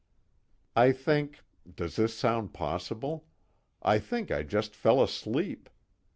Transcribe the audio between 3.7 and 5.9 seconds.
I think I just fell asleep.